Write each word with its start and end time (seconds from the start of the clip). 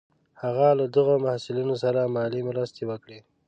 هغه 0.41 0.67
له 0.79 0.85
دغو 0.95 1.15
محصلینو 1.25 1.75
سره 1.83 2.11
مالي 2.15 2.41
مرستې 2.49 2.83
وکړې. 2.89 3.19